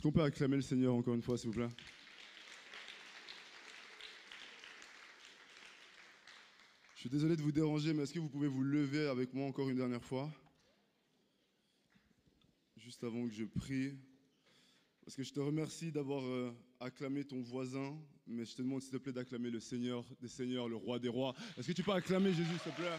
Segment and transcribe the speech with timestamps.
[0.00, 1.68] Est-ce qu'on peut acclamer le Seigneur encore une fois, s'il vous plaît?
[6.94, 9.46] Je suis désolé de vous déranger, mais est-ce que vous pouvez vous lever avec moi
[9.46, 10.30] encore une dernière fois?
[12.78, 13.92] Juste avant que je prie.
[15.04, 17.94] Parce que je te remercie d'avoir euh, acclamé ton voisin,
[18.26, 21.10] mais je te demande s'il te plaît d'acclamer le Seigneur des Seigneurs, le Roi des
[21.10, 21.34] Rois.
[21.58, 22.96] Est-ce que tu peux acclamer Jésus, s'il te plaît?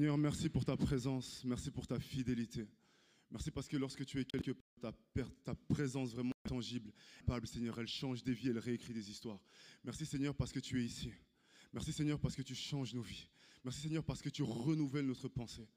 [0.00, 2.66] Seigneur, merci pour ta présence, merci pour ta fidélité.
[3.30, 4.94] Merci parce que lorsque tu es quelque part,
[5.44, 6.90] ta, présence vraiment tangible,
[7.26, 9.38] parle Seigneur, elle change des vies, elle réécrit des histoires.
[9.84, 11.12] Merci Seigneur parce que tu es ici.
[11.74, 13.28] Merci Seigneur parce que tu changes nos vies.
[13.62, 15.68] Merci Seigneur parce que tu renouvelles notre pensée.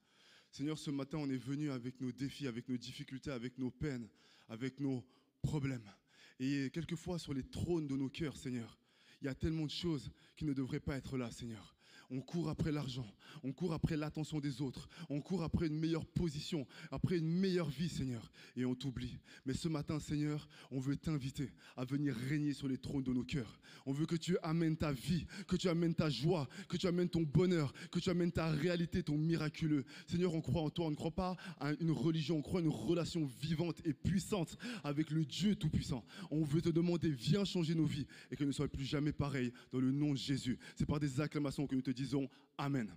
[0.52, 4.08] Seigneur, ce matin, on est venu avec nos défis, avec nos difficultés, avec nos peines,
[4.47, 5.03] avec nos
[5.41, 5.91] problèmes.
[6.39, 8.80] Et quelquefois, sur les trônes de nos cœurs, Seigneur,
[9.19, 11.75] il y a tellement de choses qui ne devraient pas être là, Seigneur.
[12.14, 13.11] On court après l'argent,
[13.42, 17.72] on court après l'attention des autres, on court après une meilleure position, après une meilleure
[17.72, 19.17] vie, Seigneur, et on t'oublie.
[19.47, 23.23] Mais ce matin, Seigneur, on veut t'inviter à venir régner sur les trônes de nos
[23.23, 23.59] cœurs.
[23.88, 27.09] On veut que tu amènes ta vie, que tu amènes ta joie, que tu amènes
[27.09, 29.83] ton bonheur, que tu amènes ta réalité, ton miraculeux.
[30.05, 32.64] Seigneur, on croit en toi, on ne croit pas à une religion, on croit à
[32.64, 36.05] une relation vivante et puissante avec le Dieu Tout-Puissant.
[36.30, 39.52] On veut te demander, viens changer nos vies et que ne soit plus jamais pareil
[39.72, 40.59] dans le nom de Jésus.
[40.75, 42.93] C'est par des acclamations que nous te disons disons Amen.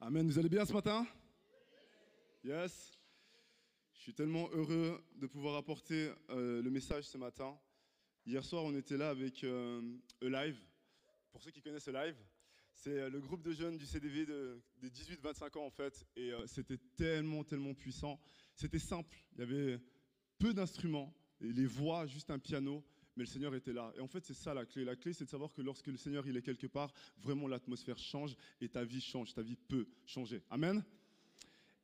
[0.00, 0.26] Amen.
[0.26, 1.04] Vous allez bien ce matin?
[2.44, 2.92] Yes.
[3.94, 7.58] Je suis tellement heureux de pouvoir apporter euh, le message ce matin.
[8.24, 9.82] Hier soir, on était là avec euh,
[10.20, 10.58] Live.
[11.32, 12.16] Pour ceux qui connaissent Live,
[12.72, 16.06] c'est euh, le groupe de jeunes du CDV de, des 18-25 ans en fait.
[16.14, 18.20] Et euh, c'était tellement, tellement puissant.
[18.54, 19.16] C'était simple.
[19.32, 19.80] Il y avait
[20.38, 21.12] peu d'instruments
[21.42, 22.84] les voix, juste un piano,
[23.16, 23.92] mais le Seigneur était là.
[23.96, 24.84] Et en fait, c'est ça la clé.
[24.84, 27.98] La clé, c'est de savoir que lorsque le Seigneur il est quelque part, vraiment l'atmosphère
[27.98, 30.42] change et ta vie change, ta vie peut changer.
[30.50, 30.82] Amen.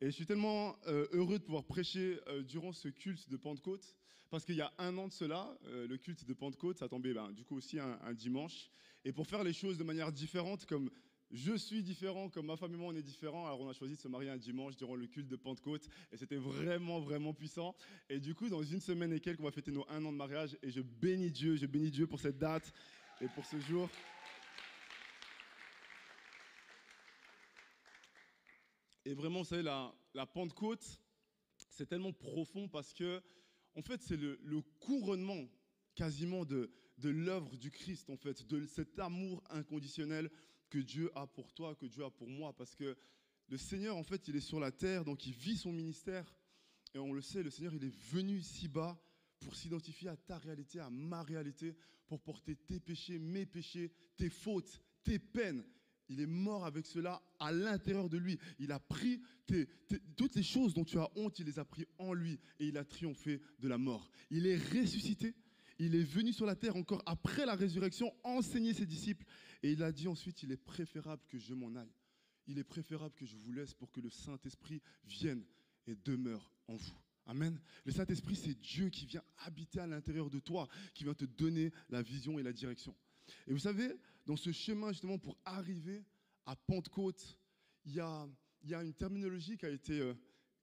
[0.00, 3.96] Et je suis tellement euh, heureux de pouvoir prêcher euh, durant ce culte de Pentecôte,
[4.30, 7.12] parce qu'il y a un an de cela, euh, le culte de Pentecôte, ça tombait
[7.12, 8.70] ben, du coup aussi un, un dimanche.
[9.04, 10.90] Et pour faire les choses de manière différente, comme
[11.30, 13.46] je suis différent, comme ma femme et moi on est différents.
[13.46, 16.16] Alors on a choisi de se marier un dimanche durant le culte de Pentecôte et
[16.16, 17.74] c'était vraiment vraiment puissant.
[18.08, 20.16] Et du coup dans une semaine et quelques on va fêter nos un an de
[20.16, 22.72] mariage et je bénis Dieu, je bénis Dieu pour cette date
[23.20, 23.90] et pour ce jour.
[29.04, 30.84] Et vraiment, vous savez, la, Pentecôte,
[31.56, 33.22] c'est tellement profond parce que,
[33.74, 35.48] en fait, c'est le, le couronnement
[35.94, 40.30] quasiment de, de l'œuvre du Christ, en fait, de cet amour inconditionnel
[40.70, 42.96] que Dieu a pour toi, que Dieu a pour moi, parce que
[43.48, 46.34] le Seigneur, en fait, il est sur la terre, donc il vit son ministère.
[46.94, 48.98] Et on le sait, le Seigneur, il est venu ici-bas
[49.40, 51.74] pour s'identifier à ta réalité, à ma réalité,
[52.06, 55.64] pour porter tes péchés, mes péchés, tes fautes, tes peines.
[56.10, 58.38] Il est mort avec cela à l'intérieur de lui.
[58.58, 61.64] Il a pris tes, tes, toutes les choses dont tu as honte, il les a
[61.64, 64.10] pris en lui et il a triomphé de la mort.
[64.30, 65.34] Il est ressuscité.
[65.78, 69.24] Il est venu sur la terre encore après la résurrection, enseigner ses disciples.
[69.62, 71.92] Et il a dit ensuite, il est préférable que je m'en aille.
[72.46, 75.44] Il est préférable que je vous laisse pour que le Saint-Esprit vienne
[75.86, 76.98] et demeure en vous.
[77.26, 77.60] Amen.
[77.84, 81.72] Le Saint-Esprit, c'est Dieu qui vient habiter à l'intérieur de toi, qui vient te donner
[81.90, 82.96] la vision et la direction.
[83.46, 86.04] Et vous savez, dans ce chemin justement pour arriver
[86.46, 87.38] à Pentecôte,
[87.84, 88.26] il y a,
[88.62, 90.14] une terminologie qui a été euh,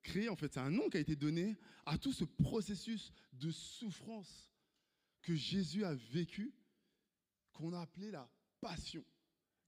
[0.01, 3.51] créée, en fait, c'est un nom qui a été donné à tout ce processus de
[3.51, 4.51] souffrance
[5.21, 6.53] que Jésus a vécu,
[7.53, 8.29] qu'on a appelé la
[8.61, 9.03] passion.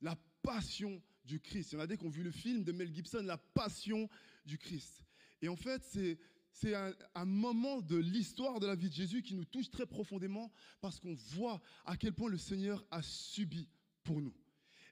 [0.02, 1.72] La passion du Christ.
[1.72, 4.09] Il y en a des qui ont vu le film de Mel Gibson, La passion
[4.46, 5.03] du Christ.
[5.41, 6.17] Et en fait, c'est,
[6.52, 9.85] c'est un, un, moment de l'histoire de la vie de Jésus qui nous touche très
[9.85, 10.52] profondément
[10.82, 13.70] parce qu'on voit à quel point le Seigneur a subi
[14.03, 14.34] pour nous.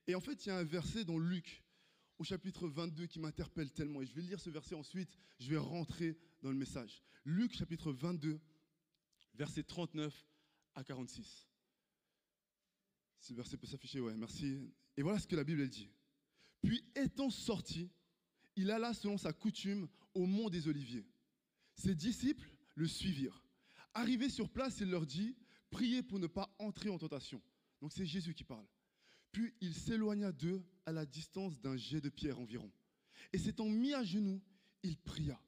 [0.07, 1.63] Et en fait, il y a un verset dans Luc,
[2.19, 4.01] au chapitre 22, qui m'interpelle tellement.
[4.01, 5.09] Et je vais lire ce verset ensuite,
[5.39, 7.01] je vais rentrer dans le message.
[7.25, 8.39] Luc, chapitre 22,
[9.33, 10.13] verset 39
[10.75, 11.47] à 46.
[13.29, 14.71] Le verset peut s'afficher, ouais, merci.
[14.97, 15.89] Et voilà ce que la Bible dit.
[16.61, 17.89] Puis étant sorti,
[18.55, 21.05] il alla selon sa coutume au mont des Oliviers.
[21.75, 23.43] Ses disciples le suivirent.
[23.93, 25.35] Arrivé sur place, il leur dit
[25.69, 27.41] Priez pour ne pas entrer en tentation.
[27.81, 28.65] Donc c'est Jésus qui parle.
[29.31, 32.71] Puis il s'éloigna d'eux à la distance d'un jet de pierre environ.
[33.33, 34.41] Et s'étant mis à genoux,
[34.83, 35.39] il pria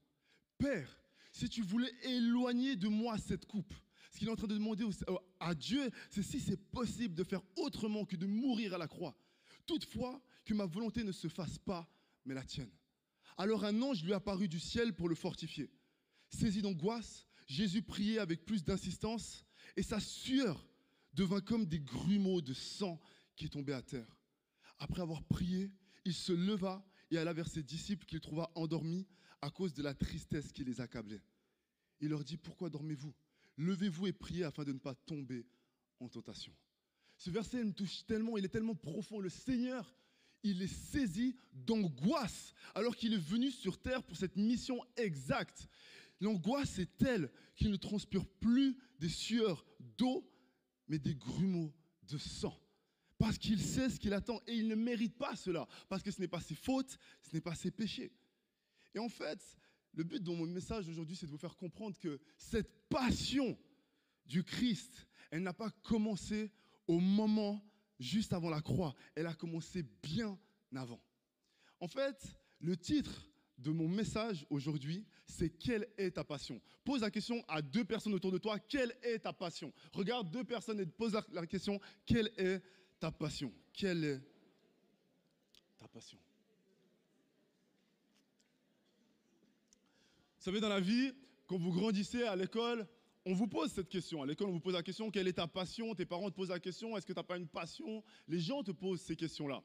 [0.58, 1.00] Père,
[1.32, 3.74] si tu voulais éloigner de moi cette coupe,
[4.18, 4.84] ce qu'il est en train de demander
[5.40, 9.16] à Dieu, c'est si c'est possible de faire autrement que de mourir à la croix.
[9.68, 11.88] Toutefois, que ma volonté ne se fasse pas,
[12.26, 12.72] mais la tienne.
[13.38, 15.70] Alors un ange lui apparut du ciel pour le fortifier.
[16.32, 20.68] Saisi d'angoisse, Jésus priait avec plus d'insistance et sa sueur
[21.14, 23.00] devint comme des grumeaux de sang
[23.36, 24.20] qui tombaient à terre.
[24.80, 25.72] Après avoir prié,
[26.06, 29.06] il se leva et alla vers ses disciples qu'il trouva endormis
[29.44, 31.22] à cause de la tristesse qui les accablait.
[32.00, 33.14] Il leur dit, pourquoi dormez-vous?
[33.58, 35.46] Levez-vous et priez afin de ne pas tomber
[36.00, 36.54] en tentation.
[37.18, 39.20] Ce verset me touche tellement, il est tellement profond.
[39.20, 39.96] Le Seigneur,
[40.44, 45.68] il est saisi d'angoisse alors qu'il est venu sur terre pour cette mission exacte.
[46.22, 49.66] L'angoisse est telle qu'il ne transpire plus des sueurs
[49.98, 50.30] d'eau,
[50.88, 51.74] mais des grumeaux
[52.04, 52.60] de sang.
[53.18, 56.22] Parce qu'il sait ce qu'il attend et il ne mérite pas cela, parce que ce
[56.22, 58.12] n'est pas ses fautes, ce n'est pas ses péchés.
[58.94, 59.58] Et en fait,
[59.98, 63.58] le but de mon message aujourd'hui, c'est de vous faire comprendre que cette passion
[64.28, 66.52] du Christ, elle n'a pas commencé
[66.88, 67.66] au moment
[68.00, 70.38] juste avant la croix, elle a commencé bien
[70.76, 71.02] avant.
[71.80, 72.24] En fait,
[72.60, 73.28] le titre
[73.58, 76.62] de mon message aujourd'hui, c'est quelle est ta passion?
[76.84, 79.74] Pose la question à deux personnes autour de toi, quelle est ta passion?
[79.94, 82.62] Regarde deux personnes et pose la, question, quelle est
[83.00, 83.52] ta passion?
[83.74, 84.22] Quelle est
[85.80, 86.20] ta passion?
[90.48, 91.12] Savez, dans la vie,
[91.46, 92.88] quand vous grandissez à l'école,
[93.26, 94.24] on vous pose cette question.
[94.24, 95.94] À l'école, on vous pose la question, quelle est ta passion?
[95.94, 98.02] Tes parents te posent la question, est-ce que tu n'as pas une passion?
[98.30, 99.62] Les gens te posent ces questions-là.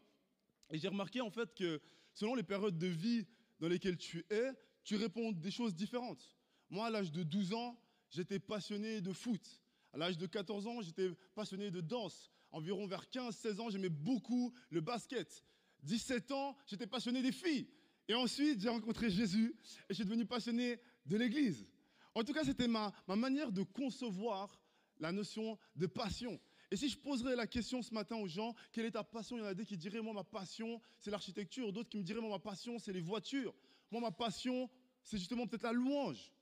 [0.71, 1.81] Et j'ai remarqué en fait que
[2.13, 3.29] selon les périodes de vie
[3.61, 4.51] dans lesquelles tu es,
[4.83, 6.37] tu réponds des choses différentes.
[6.69, 7.79] Moi, à l'âge de 12 ans,
[8.11, 9.63] j'étais passionné de foot.
[9.93, 12.29] À l'âge de 14 ans, j'étais passionné de danse.
[12.51, 15.45] Environ vers 15-16 ans, j'aimais beaucoup le basket.
[15.85, 17.69] 17 ans, j'étais passionné des filles.
[18.09, 19.55] Et ensuite, j'ai rencontré Jésus
[19.89, 21.67] et je suis devenu passionné de l'Église.
[22.15, 24.61] En tout cas, c'était ma, ma manière de concevoir
[24.99, 26.41] la notion de passion.
[26.71, 29.37] Et si je poserais la question ce matin aux gens, quelle est ta passion?
[29.37, 31.73] Il y en a des qui diraient, moi, ma passion, c'est l'architecture.
[31.73, 33.55] D'autres qui me diraient, moi, ma passion, c'est les voitures.
[33.91, 34.71] Moi, ma passion,
[35.03, 36.33] c'est justement peut-être la louange.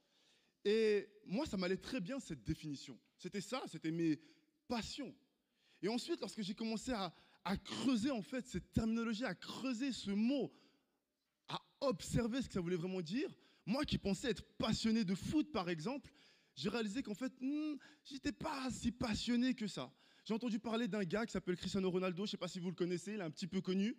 [0.63, 2.97] Et moi, ça m'allait très bien, cette définition.
[3.17, 4.21] C'était ça, c'était mes
[4.67, 5.13] passions.
[5.81, 7.13] Et ensuite, lorsque j'ai commencé à,
[7.43, 10.53] à, creuser, en fait, cette terminologie, à creuser ce mot,
[11.81, 13.29] à observer ce que ça voulait vraiment dire,
[13.65, 16.11] moi qui pensais être passionné de foot, par exemple,
[16.55, 17.75] j'ai réalisé qu'en fait, hmm,
[18.05, 19.91] j'étais pas si passionné que ça.
[20.23, 22.69] J'ai entendu parler d'un gars qui s'appelle Cristiano Ronaldo, je ne sais pas si vous
[22.69, 23.95] le connaissez, il est un petit peu connu.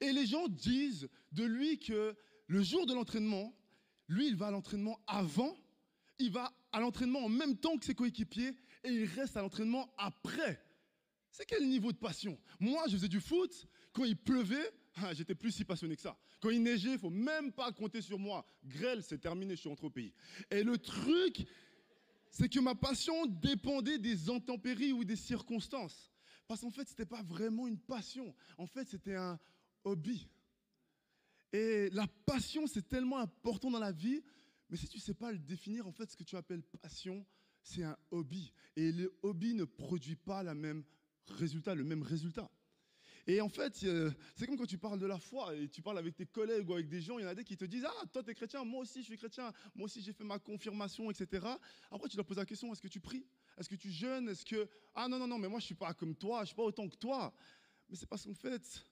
[0.00, 2.16] Et les gens disent de lui que
[2.46, 3.54] le jour de l'entraînement,
[4.08, 5.56] lui, il va à l'entraînement avant,
[6.18, 9.92] il va à l'entraînement en même temps que ses coéquipiers et il reste à l'entraînement
[9.98, 10.60] après.
[11.30, 12.38] C'est quel niveau de passion?
[12.58, 14.70] Moi, je faisais du foot, quand il pleuvait,
[15.02, 16.16] ah, j'étais plus si passionné que ça.
[16.40, 18.44] Quand il neigeait, il faut même pas compter sur moi.
[18.64, 20.12] Grêle, c'est terminé, je suis rentré au pays.
[20.50, 21.46] Et le truc,
[22.30, 26.12] c'est que ma passion dépendait des intempéries ou des circonstances.
[26.46, 28.34] Parce qu'en fait, ce n'était pas vraiment une passion.
[28.58, 29.38] En fait, c'était un
[29.84, 30.28] hobby.
[31.52, 34.22] Et la passion, c'est tellement important dans la vie,
[34.68, 37.26] mais si tu ne sais pas le définir, en fait, ce que tu appelles passion,
[37.62, 38.52] c'est un hobby.
[38.76, 40.84] Et le hobby ne produit pas le même
[42.02, 42.50] résultat.
[43.26, 45.98] Et en fait, euh, c'est comme quand tu parles de la foi et tu parles
[45.98, 47.86] avec tes collègues ou avec des gens, il y en a des qui te disent
[47.86, 50.38] Ah, toi, tu es chrétien, moi aussi, je suis chrétien, moi aussi, j'ai fait ma
[50.38, 51.46] confirmation, etc.
[51.90, 53.26] Après, tu leur poses la question Est-ce que tu pries?
[53.58, 54.28] Est-ce que tu jeûnes?
[54.28, 54.68] Est-ce que.
[54.94, 56.56] Ah, non, non, non, mais moi, je ne suis pas comme toi, je ne suis
[56.56, 57.34] pas autant que toi.
[57.88, 58.84] Mais c'est parce qu'en fait,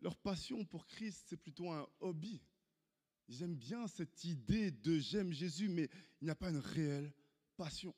[0.00, 2.40] leur passion pour Christ, c'est plutôt un hobby.
[3.28, 5.88] J'aime bien cette idée de j'aime Jésus, mais
[6.20, 7.12] il n'y a pas une réelle
[7.56, 7.94] passion.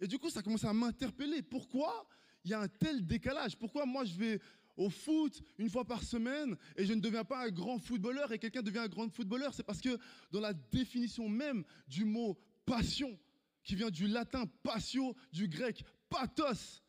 [0.00, 1.42] Et du coup, ça commence à m'interpeller.
[1.42, 2.08] Pourquoi
[2.44, 3.56] il y a un tel décalage?
[3.56, 4.40] Pourquoi moi, je vais
[4.76, 8.38] au foot une fois par semaine et je ne deviens pas un grand footballeur et
[8.38, 9.54] quelqu'un devient un grand footballeur.
[9.54, 9.98] C'est parce que
[10.30, 13.18] dans la définition même du mot passion,
[13.66, 16.82] qui vient du latin patio, du grec pathos,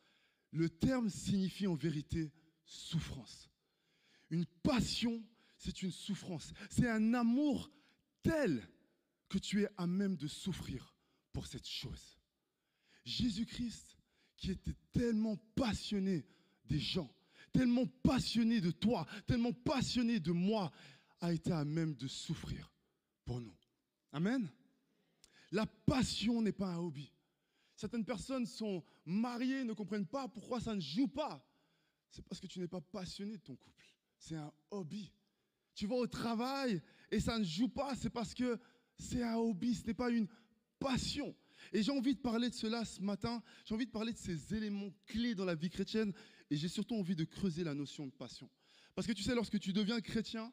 [0.52, 2.32] le terme signifie en vérité
[2.64, 3.50] souffrance.
[4.30, 5.22] Une passion,
[5.56, 6.52] c'est une souffrance.
[6.70, 7.70] C'est un amour
[8.22, 8.66] tel
[9.28, 10.94] que tu es à même de souffrir
[11.32, 12.18] pour cette chose.
[13.04, 13.98] Jésus-Christ,
[14.36, 16.24] qui était tellement passionné
[16.66, 17.12] des gens,
[17.58, 20.70] tellement passionné de toi, tellement passionné de moi,
[21.20, 22.72] a été à même de souffrir
[23.24, 23.56] pour nous.
[24.12, 24.48] Amen.
[25.50, 27.12] La passion n'est pas un hobby.
[27.74, 31.44] Certaines personnes sont mariées, ne comprennent pas pourquoi ça ne joue pas.
[32.10, 33.84] C'est parce que tu n'es pas passionné de ton couple.
[34.18, 35.10] C'est un hobby.
[35.74, 38.60] Tu vas au travail et ça ne joue pas, c'est parce que
[39.00, 40.28] c'est un hobby, ce n'est pas une
[40.78, 41.34] passion.
[41.72, 43.42] Et j'ai envie de parler de cela ce matin.
[43.64, 46.12] J'ai envie de parler de ces éléments clés dans la vie chrétienne
[46.50, 48.48] et j'ai surtout envie de creuser la notion de passion.
[48.94, 50.52] Parce que tu sais, lorsque tu deviens chrétien,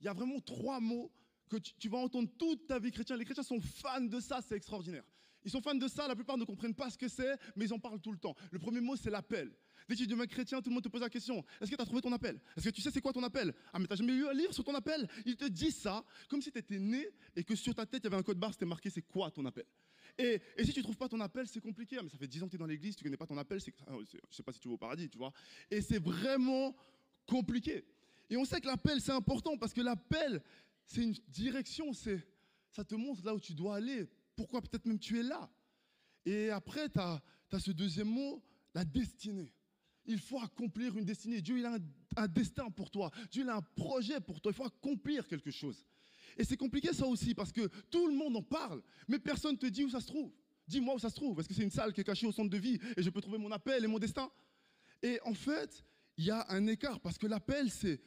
[0.00, 1.12] il y a vraiment trois mots
[1.48, 3.18] que tu, vas entendre toute ta vie chrétienne.
[3.18, 5.04] Les chrétiens sont fans de ça, c'est extraordinaire.
[5.44, 7.74] Ils sont fans de ça, la plupart ne comprennent pas ce que c'est, mais ils
[7.74, 8.34] en parlent tout le temps.
[8.50, 9.52] Le premier mot, c'est l'appel.
[9.88, 11.82] Dès que tu deviens chrétien, tout le monde te pose la question est-ce que tu
[11.82, 12.40] as trouvé ton appel?
[12.56, 13.52] Est-ce que tu sais c'est quoi ton appel?
[13.72, 15.08] Ah, mais tu jamais lu un livre sur ton appel?
[15.26, 17.06] Il te dit ça comme si tu étais né
[17.36, 19.30] et que sur ta tête, il y avait un code barre, c'était marqué c'est quoi
[19.30, 19.64] ton appel?
[20.18, 21.96] Et, si tu trouves pas ton appel, c'est compliqué.
[21.98, 23.38] Ah, mais ça fait 10 ans que tu es dans l'église, tu connais pas ton
[23.38, 23.74] appel, c'est,
[24.30, 25.32] je sais pas si tu vas au paradis, tu vois.
[25.70, 26.74] Et c'est vraiment
[27.26, 27.84] compliqué.
[28.30, 30.42] Et on sait que l'appel, c'est important parce que l'appel,
[30.86, 32.20] c'est une direction, c'est,
[32.70, 35.50] ça te montre là où tu dois aller, pourquoi peut-être même tu es là?
[36.24, 37.20] Et après, tu as,
[37.58, 38.42] ce deuxième mot,
[38.74, 39.52] la destinée.
[40.04, 41.40] Il faut accomplir une destinée.
[41.40, 41.78] Dieu, il a
[42.16, 43.10] un, destin pour toi.
[43.30, 44.50] Dieu, il a un projet pour toi.
[44.52, 45.86] Il faut accomplir quelque chose.
[46.36, 49.58] Et c'est compliqué ça aussi, parce que tout le monde en parle, mais personne ne
[49.58, 50.32] te dit où ça se trouve.
[50.66, 51.38] Dis-moi où ça se trouve.
[51.40, 53.20] Est-ce que c'est une salle qui est cachée au centre de vie et je peux
[53.20, 54.30] trouver mon appel et mon destin?
[55.02, 55.84] Et en fait,
[56.16, 58.00] il y a un écart, parce que l'appel, c'est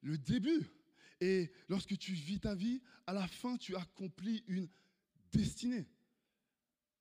[0.00, 0.66] le début.
[1.20, 4.68] Et lorsque tu vis ta vie, à la fin, tu accomplis une
[5.30, 5.86] destinée.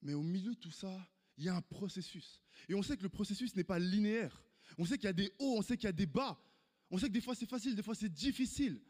[0.02, 0.96] Mais au milieu de tout ça,
[1.38, 2.42] il y a un processus.
[2.70, 4.44] Et on sait que le processus n'est pas linéaire.
[4.78, 6.40] On sait qu'il y a des hauts, on sait qu'il y a des bas.
[6.90, 8.82] On sait que des fois c'est facile, des fois c'est difficile.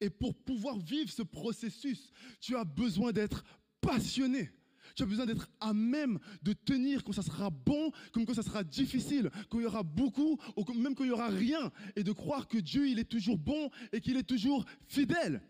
[0.00, 2.10] Et pour pouvoir vivre ce processus,
[2.40, 3.44] tu as besoin d'être
[3.80, 4.50] passionné.
[4.94, 8.42] Tu as besoin d'être à même de tenir quand ça sera bon, comme quand ça
[8.42, 12.04] sera difficile, quand il y aura beaucoup, ou même quand il n'y aura rien, et
[12.04, 15.42] de croire que Dieu, il est toujours bon et qu'il est toujours fidèle.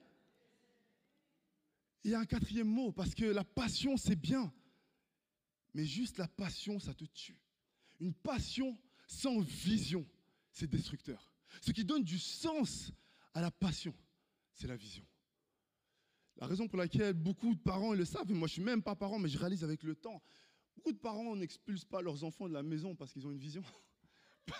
[2.04, 4.52] Il y a un quatrième mot, parce que la passion, c'est bien.
[5.74, 7.36] Mais juste la passion, ça te tue.
[8.00, 10.06] Une passion sans vision,
[10.52, 11.32] c'est destructeur.
[11.60, 12.92] Ce qui donne du sens
[13.34, 13.94] à la passion,
[14.56, 15.04] c'est la vision.
[16.38, 18.82] La raison pour laquelle beaucoup de parents ils le savent, et moi je suis même
[18.82, 20.22] pas parent, mais je réalise avec le temps,
[20.75, 23.62] beaucoup de parents n'expulsent pas leurs enfants de la maison parce qu'ils ont une vision.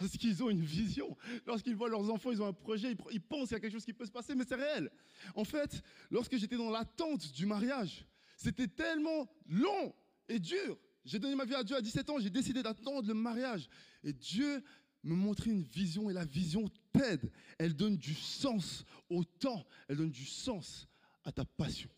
[0.01, 1.17] Parce qu'ils ont une vision.
[1.47, 3.85] Lorsqu'ils voient leurs enfants, ils ont un projet, ils pensent qu'il y a quelque chose
[3.85, 4.91] qui peut se passer, mais c'est réel.
[5.37, 8.05] En fait, lorsque j'étais dans l'attente du mariage,
[8.37, 9.95] c'était tellement long
[10.29, 10.77] et dur.
[11.05, 13.69] J'ai donné ma vie à Dieu à 17 ans, j'ai décidé d'attendre le mariage.
[14.03, 14.61] Et Dieu
[15.07, 17.31] me montrait une vision, et la vision t'aide.
[17.59, 20.89] Elle donne du sens au temps, elle donne du sens
[21.25, 21.91] à ta passion.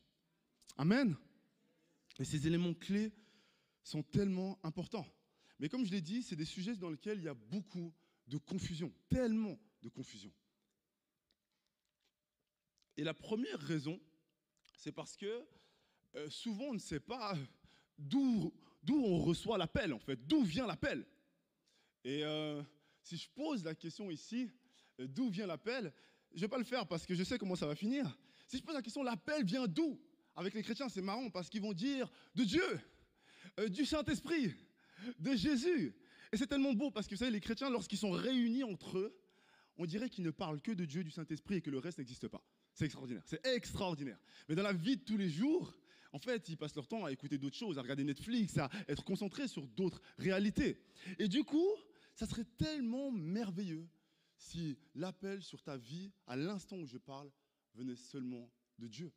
[0.77, 1.17] Amen.
[2.19, 3.13] Et ces éléments clés
[3.83, 5.07] sont tellement importants.
[5.59, 7.93] Mais comme je l'ai dit, c'est des sujets dans lesquels il y a beaucoup
[8.27, 10.33] de confusion, tellement de confusion.
[12.97, 14.01] Et la première raison,
[14.77, 15.47] c'est parce que
[16.17, 17.37] euh, souvent on ne sait pas
[17.97, 18.53] d'où
[18.89, 21.07] on reçoit l'appel, en fait, d'où vient l'appel.
[22.07, 22.63] Euh,
[23.09, 24.51] si je pose la question ici,
[25.01, 25.93] euh, d'où vient l'appel,
[26.33, 28.19] je ne vais pas le faire parce que je sais comment ça va finir.
[28.47, 29.99] Si je pose la question, l'appel vient d'où?
[30.37, 32.81] Avec les chrétiens, c'est marrant parce qu'ils vont dire de Dieu,
[33.59, 34.55] euh, du Saint-Esprit,
[35.19, 35.95] de Jésus.
[36.33, 39.19] Et c'est tellement beau parce que vous savez, les chrétiens, lorsqu'ils sont réunis entre eux,
[39.79, 42.29] on dirait qu'ils ne parlent que de Dieu, du Saint-Esprit et que le reste n'existe
[42.29, 42.43] pas.
[42.75, 44.19] C'est extraordinaire, c'est extraordinaire.
[44.49, 45.75] Mais dans la vie de tous les jours,
[46.13, 49.05] en fait, ils passent leur temps à écouter d'autres choses, à regarder Netflix, à être
[49.05, 50.79] concentrés sur d'autres réalités.
[51.19, 51.69] Et du coup,
[52.19, 53.89] ça serait tellement merveilleux
[54.37, 57.31] si l'appel sur ta vie, à l'instant où je parle,
[57.75, 59.13] venait seulement de Dieu.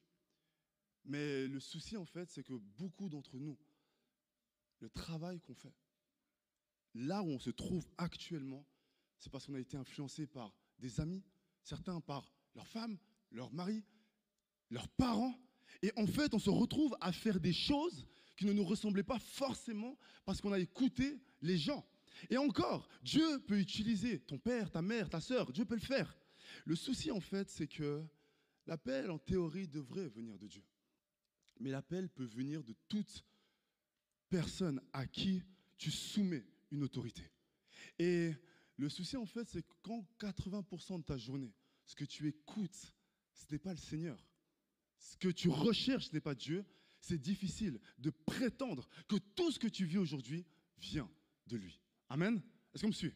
[1.06, 3.58] Mais le souci, en fait, c'est que beaucoup d'entre nous,
[4.82, 5.74] le travail qu'on fait,
[6.94, 8.68] là où on se trouve actuellement,
[9.18, 11.24] c'est parce qu'on a été influencé par des amis,
[11.64, 13.00] certains par leur femme,
[13.32, 13.84] leur mari,
[14.70, 15.34] leurs parents.
[15.82, 18.06] Et en fait, on se retrouve à faire des choses
[18.36, 21.84] qui ne nous ressemblaient pas forcément parce qu'on a écouté les gens.
[22.30, 26.18] Et encore, Dieu peut utiliser ton père, ta mère, ta sœur, Dieu peut le faire.
[26.66, 28.06] Le souci, en fait, c'est que
[28.68, 30.64] L'appel, en théorie, devrait venir de Dieu.
[31.60, 33.26] Mais l'appel peut venir de toute
[34.30, 35.44] personne à qui
[35.78, 37.30] tu soumets une autorité.
[38.00, 38.34] Et
[38.78, 41.54] le souci, en fait, c'est que quand 80% de ta journée,
[41.86, 42.94] ce que tu écoutes,
[43.34, 44.26] ce n'est pas le Seigneur.
[45.00, 46.66] Ce que tu recherches, ce n'est pas Dieu.
[47.00, 50.46] C'est difficile de prétendre que tout ce que tu vis aujourd'hui
[50.78, 51.10] vient
[51.48, 51.81] de lui.
[52.12, 52.42] Amen
[52.74, 53.14] Est-ce qu'on me suit?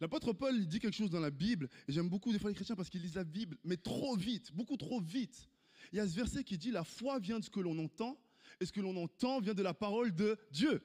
[0.00, 2.74] L'apôtre Paul dit quelque chose dans la Bible, et j'aime beaucoup des fois les chrétiens
[2.74, 5.50] parce qu'ils lisent la Bible, mais trop vite, beaucoup trop vite.
[5.92, 8.18] Il y a ce verset qui dit, la foi vient de ce que l'on entend,
[8.58, 10.82] et ce que l'on entend vient de la parole de Dieu.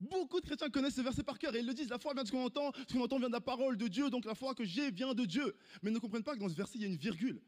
[0.00, 2.22] Beaucoup de chrétiens connaissent ce verset par cœur et ils le disent, la foi vient
[2.22, 4.34] de ce qu'on entend, ce qu'on entend vient de la parole de Dieu, donc la
[4.34, 5.54] foi que j'ai vient de Dieu.
[5.82, 7.42] Mais ils ne comprennent pas que dans ce verset, il y a une virgule.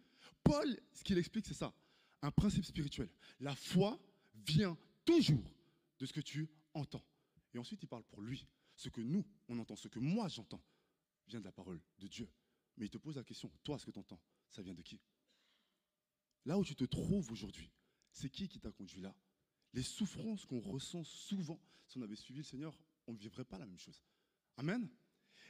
[0.44, 1.72] Paul, ce qu'il explique, c'est ça,
[2.20, 3.08] un principe spirituel.
[3.40, 3.98] La foi
[4.46, 4.76] vient
[5.06, 5.54] toujours
[5.98, 7.04] de ce que tu entends.
[7.54, 8.46] Et ensuite, il parle pour lui,
[8.78, 10.62] ce que nous, on entend, ce que moi j'entends
[11.26, 12.30] vient de la parole de Dieu.
[12.76, 15.00] Mais il te pose la question, toi, ce que tu entends, ça vient de qui?
[16.44, 17.70] Là où tu te trouves aujourd'hui,
[18.12, 19.14] c'est qui qui t'a conduit là?
[19.74, 23.58] Les souffrances qu'on ressent souvent, si on avait suivi le Seigneur, on ne vivrait pas
[23.58, 24.00] la même chose.
[24.56, 24.88] Amen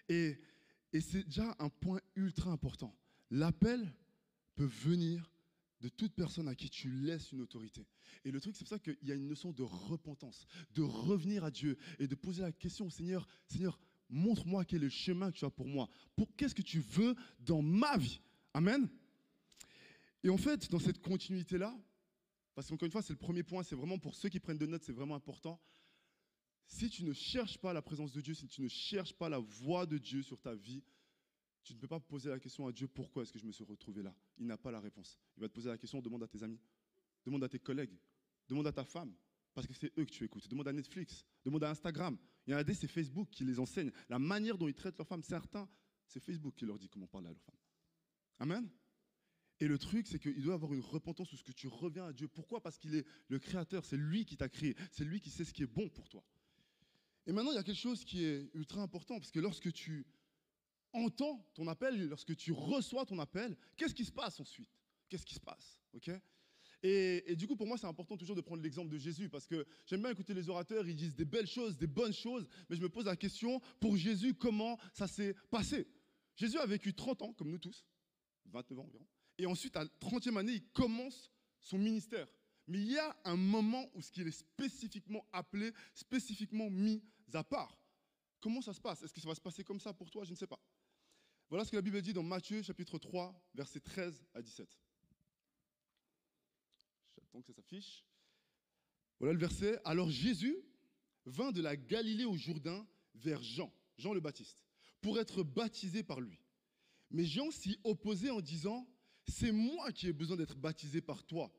[0.08, 0.40] Et,
[0.94, 2.96] et c'est déjà un point ultra important.
[3.30, 3.94] L'appel
[4.54, 5.30] peut venir
[5.80, 7.86] de toute personne à qui tu laisses une autorité.
[8.24, 11.44] Et le truc, c'est pour ça qu'il y a une notion de repentance, de revenir
[11.44, 15.30] à Dieu et de poser la question au Seigneur, Seigneur, montre-moi quel est le chemin
[15.30, 15.88] que tu as pour moi.
[16.16, 18.20] Pour qu'est-ce que tu veux dans ma vie?
[18.54, 18.88] Amen.
[20.24, 21.76] Et en fait, dans cette continuité-là,
[22.54, 24.66] parce qu'encore une fois, c'est le premier point, c'est vraiment pour ceux qui prennent de
[24.66, 25.60] notes, c'est vraiment important.
[26.66, 29.38] Si tu ne cherches pas la présence de Dieu, si tu ne cherches pas la
[29.38, 30.82] voix de Dieu sur ta vie,
[31.68, 33.64] tu ne peux pas poser la question à Dieu pourquoi est-ce que je me suis
[33.64, 34.14] retrouvé là?
[34.38, 35.18] Il n'a pas la réponse.
[35.36, 36.58] Il va te poser la question, demande à tes amis,
[37.24, 37.94] demande à tes collègues,
[38.48, 39.14] demande à ta femme,
[39.54, 40.48] parce que c'est eux que tu écoutes.
[40.48, 42.16] Demande à Netflix, demande à Instagram.
[42.46, 43.90] Il y en a des, c'est Facebook qui les enseigne.
[44.08, 45.68] La manière dont ils traitent leurs femmes, certains,
[46.06, 47.58] c'est Facebook qui leur dit comment parler à leurs femmes.
[48.38, 48.70] Amen?
[49.60, 52.12] Et le truc, c'est qu'il doit avoir une repentance où ce que tu reviens à
[52.12, 52.28] Dieu.
[52.28, 52.62] Pourquoi?
[52.62, 55.52] Parce qu'il est le créateur, c'est lui qui t'a créé, c'est lui qui sait ce
[55.52, 56.24] qui est bon pour toi.
[57.26, 60.06] Et maintenant, il y a quelque chose qui est ultra important, parce que lorsque tu
[60.92, 64.70] entends ton appel, lorsque tu reçois ton appel, qu'est-ce qui se passe ensuite?
[65.08, 66.10] Qu'est-ce qui se passe Ok?
[66.82, 69.66] Et, du coup, pour moi, c'est important toujours de prendre l'exemple de Jésus, parce que
[69.86, 72.82] j'aime bien écouter les orateurs, ils disent des belles choses, des bonnes choses, mais je
[72.82, 75.88] me pose la question, pour Jésus, comment ça s'est passé?
[76.36, 77.84] Jésus a vécu 30 ans, comme nous tous,
[78.46, 79.06] 29 ans environ,
[79.38, 82.28] et ensuite, à la 30e année, il commence son ministère.
[82.68, 87.02] Mais il y a un moment où ce qu'il est spécifiquement appelé, spécifiquement mis
[87.32, 87.76] à part.
[88.40, 89.02] Comment ça se passe?
[89.02, 90.24] Est-ce que ça va se passer comme ça pour toi?
[90.24, 90.60] Je ne sais pas.
[91.48, 94.68] Voilà ce que la Bible dit dans Matthieu chapitre 3, versets 13 à 17.
[97.16, 98.04] J'attends que ça s'affiche.
[99.18, 99.80] Voilà le verset.
[99.84, 100.56] Alors Jésus
[101.24, 104.62] vint de la Galilée au Jourdain vers Jean, Jean le Baptiste,
[105.00, 106.38] pour être baptisé par lui.
[107.10, 108.86] Mais Jean s'y opposait en disant,
[109.26, 111.52] c'est moi qui ai besoin d'être baptisé par toi,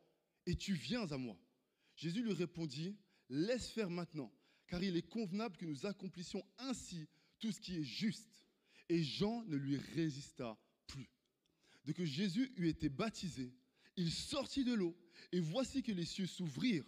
[0.45, 1.37] et tu viens à moi.
[1.95, 2.97] Jésus lui répondit,
[3.29, 4.31] laisse faire maintenant,
[4.69, 7.07] car il est convenable que nous accomplissions ainsi
[7.39, 8.45] tout ce qui est juste.
[8.87, 10.57] Et Jean ne lui résista
[10.87, 11.09] plus.
[11.85, 13.51] De que Jésus eut été baptisé,
[13.95, 14.95] il sortit de l'eau,
[15.31, 16.85] et voici que les cieux s'ouvrirent,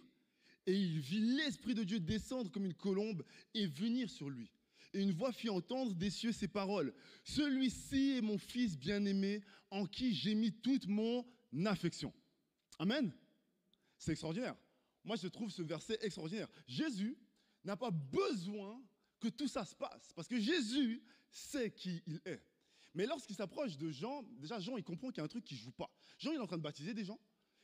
[0.66, 4.50] et il vit l'Esprit de Dieu descendre comme une colombe et venir sur lui.
[4.94, 6.94] Et une voix fit entendre des cieux ces paroles.
[7.24, 11.26] Celui-ci est mon Fils bien-aimé, en qui j'ai mis toute mon
[11.64, 12.12] affection.
[12.78, 13.12] Amen.
[13.98, 14.56] C'est extraordinaire.
[15.04, 16.48] Moi, je trouve ce verset extraordinaire.
[16.66, 17.16] Jésus
[17.64, 18.82] n'a pas besoin
[19.20, 22.42] que tout ça se passe, parce que Jésus sait qui il est.
[22.94, 25.54] Mais lorsqu'il s'approche de Jean, déjà Jean, il comprend qu'il y a un truc qui
[25.54, 25.90] ne joue pas.
[26.18, 27.18] Jean, il est en train de baptiser des gens,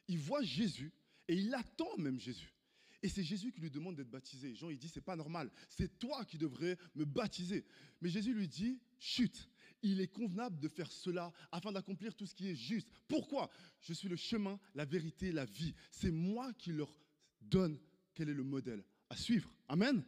[0.06, 0.92] il voit Jésus,
[1.26, 2.54] et il attend même Jésus.
[3.02, 4.54] Et c'est Jésus qui lui demande d'être baptisé.
[4.54, 7.64] Jean, il dit, c'est pas normal, c'est toi qui devrais me baptiser.
[8.00, 9.48] Mais Jésus lui dit, chute,
[9.82, 12.88] il est convenable de faire cela afin d'accomplir tout ce qui est juste.
[13.06, 13.50] Pourquoi?
[13.80, 15.74] Je suis le chemin, la vérité, la vie.
[15.92, 16.92] C'est moi qui leur
[17.40, 17.78] donne
[18.14, 19.52] quel est le modèle à suivre.
[19.68, 20.04] Amen.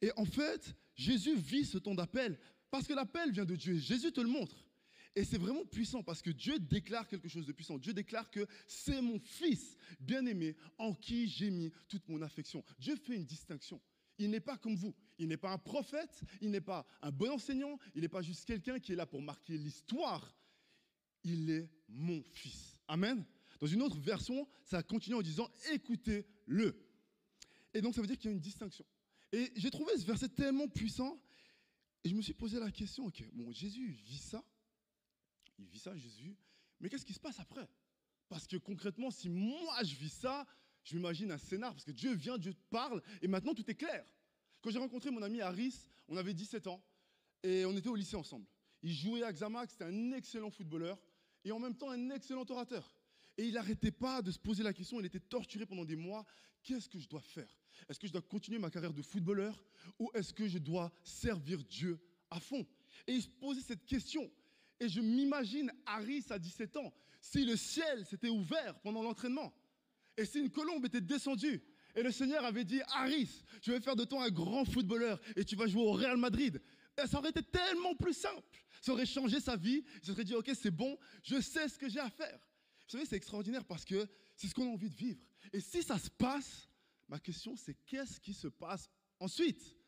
[0.00, 2.38] Et en fait, Jésus vit ce temps d'appel
[2.70, 3.78] parce que l'appel vient de Dieu.
[3.78, 4.66] Jésus te le montre.
[5.14, 7.78] Et c'est vraiment puissant parce que Dieu déclare quelque chose de puissant.
[7.78, 12.64] Dieu déclare que c'est mon fils bien-aimé en qui j'ai mis toute mon affection.
[12.78, 13.80] Dieu fait une distinction.
[14.18, 14.94] Il n'est pas comme vous.
[15.18, 18.46] Il n'est pas un prophète, il n'est pas un bon enseignant, il n'est pas juste
[18.46, 20.34] quelqu'un qui est là pour marquer l'histoire.
[21.24, 22.78] Il est mon fils.
[22.88, 23.24] Amen.
[23.60, 26.74] Dans une autre version, ça continue en disant écoutez-le.
[27.74, 28.84] Et donc ça veut dire qu'il y a une distinction.
[29.32, 31.20] Et j'ai trouvé ce verset tellement puissant
[32.04, 34.44] et je me suis posé la question, ok, bon, Jésus vit ça,
[35.58, 36.36] il vit ça, Jésus,
[36.80, 37.68] mais qu'est-ce qui se passe après?
[38.28, 40.46] Parce que concrètement, si moi je vis ça,
[40.82, 43.74] je m'imagine un scénar, parce que Dieu vient, Dieu te parle, et maintenant tout est
[43.74, 44.04] clair.
[44.60, 46.84] Quand j'ai rencontré mon ami Harris, on avait 17 ans,
[47.44, 48.46] et on était au lycée ensemble.
[48.82, 51.00] Il jouait à Xamax, c'était un excellent footballeur,
[51.44, 52.96] et en même temps un excellent orateur.
[53.38, 56.24] Et il n'arrêtait pas de se poser la question, il était torturé pendant des mois,
[56.62, 57.48] qu'est-ce que je dois faire?
[57.88, 59.64] Est-ce que je dois continuer ma carrière de footballeur,
[59.98, 61.98] ou est-ce que je dois servir Dieu
[62.30, 62.66] à fond?
[63.06, 64.30] Et il se posait cette question.
[64.78, 69.54] Et je m'imagine Harris à 17 ans, si le ciel s'était ouvert pendant l'entraînement,
[70.16, 71.62] et si une colombe était descendue,
[71.94, 75.44] et le Seigneur avait dit, Harris, je vais faire de toi un grand footballeur, et
[75.44, 76.60] tu vas jouer au Real Madrid.
[77.02, 78.42] Et ça aurait été tellement plus simple.
[78.80, 79.84] Ça aurait changé sa vie.
[79.96, 82.38] Il se serait dit, ok, c'est bon, je sais ce que j'ai à faire.
[82.92, 85.24] Vous savez, c'est extraordinaire parce que c'est ce qu'on a envie de vivre.
[85.50, 86.68] Et si ça se passe,
[87.08, 89.78] ma question, c'est qu'est-ce qui se passe ensuite?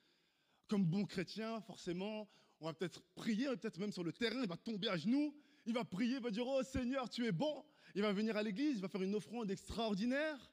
[0.69, 2.27] Comme bon chrétien, forcément,
[2.61, 5.37] on va peut-être prier, peut-être même sur le terrain, il va tomber à genoux,
[5.67, 7.67] il va prier, il va dire, oh Seigneur, tu es bon.
[7.95, 10.51] Il va venir à l'église, il va faire une offrande extraordinaire.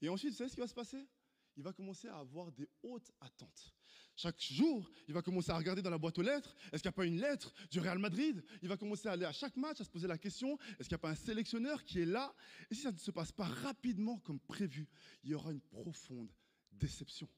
[0.00, 1.06] Et ensuite, vous savez ce qui va se passer?
[1.54, 3.74] Il va commencer à avoir des hautes attentes.
[4.16, 6.94] Chaque jour, il va commencer à regarder dans la boîte aux lettres, est-ce qu'il n'y
[6.94, 8.44] a pas une lettre du Real Madrid?
[8.62, 10.94] Il va commencer à aller à chaque match, à se poser la question, est-ce qu'il
[10.94, 12.32] n'y a pas un sélectionneur qui est là?
[12.70, 14.88] Et si ça ne se passe pas rapidement comme prévu,
[15.24, 16.30] il y aura une profonde
[16.70, 17.28] déception.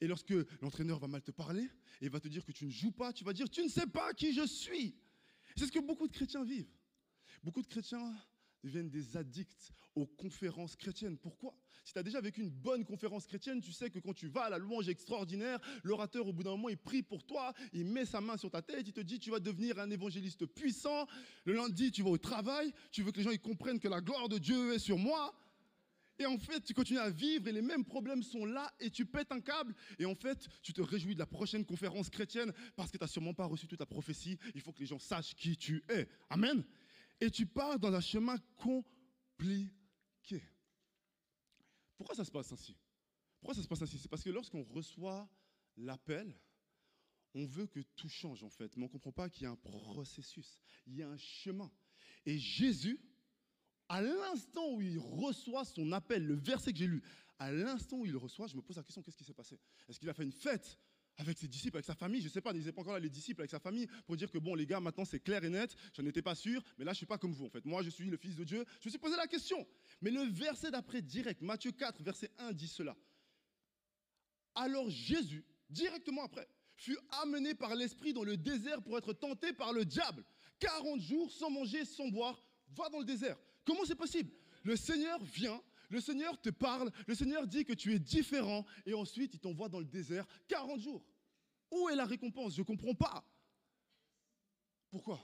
[0.00, 1.68] Et lorsque l'entraîneur va mal te parler
[2.00, 3.86] et va te dire que tu ne joues pas, tu vas dire tu ne sais
[3.86, 4.96] pas qui je suis.
[5.56, 6.70] C'est ce que beaucoup de chrétiens vivent.
[7.42, 8.14] Beaucoup de chrétiens
[8.62, 11.18] deviennent des addicts aux conférences chrétiennes.
[11.18, 11.54] Pourquoi?
[11.84, 14.44] Si tu as déjà vécu une bonne conférence chrétienne, tu sais que quand tu vas
[14.44, 18.04] à la louange extraordinaire, l'orateur, au bout d'un moment, il prie pour toi, il met
[18.04, 21.06] sa main sur ta tête, il te dit, tu vas devenir un évangéliste puissant.
[21.44, 24.00] Le lundi, tu vas au travail, tu veux que les gens ils comprennent que la
[24.00, 25.34] gloire de Dieu est sur moi.
[26.18, 29.06] Et en fait, tu continues à vivre et les mêmes problèmes sont là et tu
[29.06, 29.74] pètes un câble.
[29.98, 33.08] Et en fait, tu te réjouis de la prochaine conférence chrétienne parce que tu n'as
[33.08, 34.38] sûrement pas reçu toute ta prophétie.
[34.54, 36.06] Il faut que les gens sachent qui tu es.
[36.30, 36.64] Amen
[37.22, 40.42] et tu pars dans un chemin compliqué.
[41.96, 42.76] Pourquoi ça se passe ainsi?
[43.38, 43.96] Pourquoi ça se passe ainsi?
[43.96, 45.30] C'est parce que lorsqu'on reçoit
[45.76, 46.36] l'appel,
[47.34, 49.50] on veut que tout change en fait, mais on ne comprend pas qu'il y a
[49.50, 51.70] un processus, il y a un chemin.
[52.26, 52.98] Et Jésus,
[53.88, 57.04] à l'instant où il reçoit son appel, le verset que j'ai lu,
[57.38, 59.60] à l'instant où il reçoit, je me pose la question, qu'est-ce qui s'est passé?
[59.88, 60.76] Est-ce qu'il a fait une fête?
[61.16, 63.10] Avec ses disciples, avec sa famille, je ne sais pas, n'hésitez pas encore là les
[63.10, 65.74] disciples avec sa famille pour dire que bon les gars, maintenant c'est clair et net,
[65.94, 67.64] je n'étais pas sûr, mais là je suis pas comme vous en fait.
[67.64, 68.64] Moi je suis le fils de Dieu.
[68.80, 69.66] Je me suis posé la question.
[70.00, 72.96] Mais le verset d'après direct, Matthieu 4, verset 1 dit cela.
[74.54, 79.72] Alors Jésus, directement après, fut amené par l'esprit dans le désert pour être tenté par
[79.72, 80.24] le diable.
[80.58, 82.42] 40 jours sans manger, sans boire,
[82.74, 83.36] va dans le désert.
[83.64, 84.30] Comment c'est possible?
[84.64, 85.60] Le Seigneur vient
[85.92, 89.68] le Seigneur te parle, le Seigneur dit que tu es différent, et ensuite il t'envoie
[89.68, 91.04] dans le désert 40 jours.
[91.70, 92.54] Où est la récompense?
[92.54, 93.24] Je ne comprends pas.
[94.90, 95.20] Pourquoi?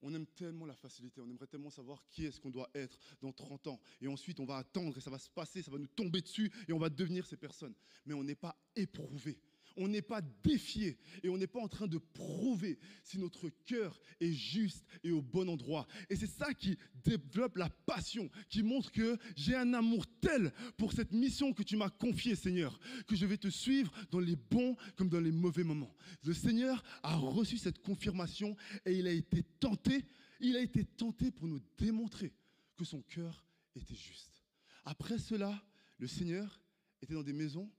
[0.00, 3.32] On aime tellement la facilité, on aimerait tellement savoir qui est-ce qu'on doit être dans
[3.32, 3.80] 30 ans.
[4.00, 6.52] Et ensuite, on va attendre et ça va se passer, ça va nous tomber dessus
[6.68, 7.74] et on va devenir ces personnes.
[8.06, 9.40] Mais on n'est pas éprouvé
[9.78, 14.00] on n'est pas défié et on n'est pas en train de prouver si notre cœur
[14.20, 15.86] est juste et au bon endroit.
[16.10, 20.92] Et c'est ça qui développe la passion, qui montre que j'ai un amour tel pour
[20.92, 24.76] cette mission que tu m'as confiée, Seigneur, que je vais te suivre dans les bons
[24.96, 25.94] comme dans les mauvais moments.
[26.24, 30.04] Le Seigneur a reçu cette confirmation et il a été tenté,
[30.40, 32.34] il a été tenté pour nous démontrer
[32.76, 33.44] que son cœur
[33.76, 34.44] était juste.
[34.84, 35.62] Après cela,
[35.98, 36.60] le Seigneur
[37.00, 37.70] était dans des maisons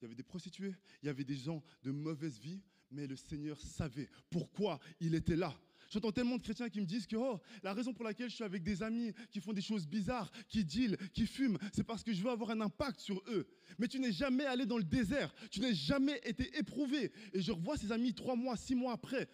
[0.00, 3.16] il y avait des prostituées, il y avait des gens de mauvaise vie, mais le
[3.16, 5.54] Seigneur savait pourquoi il était là.
[5.90, 8.44] J'entends tellement de chrétiens qui me disent que oh, la raison pour laquelle je suis
[8.44, 12.12] avec des amis qui font des choses bizarres, qui dealent, qui fument, c'est parce que
[12.12, 13.46] je veux avoir un impact sur eux.
[13.78, 17.12] Mais tu n'es jamais allé dans le désert, tu n'es jamais été éprouvé.
[17.32, 19.28] Et je revois ces amis trois mois, six mois après,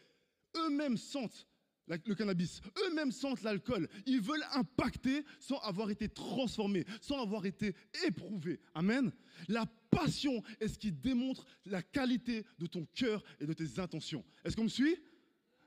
[0.56, 1.46] eux-mêmes sentent
[1.88, 2.60] le cannabis.
[2.84, 3.88] Eux-mêmes sentent l'alcool.
[4.06, 7.74] Ils veulent impacter sans avoir été transformés, sans avoir été
[8.06, 8.60] éprouvés.
[8.74, 9.12] Amen.
[9.48, 14.24] La passion est ce qui démontre la qualité de ton cœur et de tes intentions.
[14.44, 14.96] Est-ce qu'on me suit?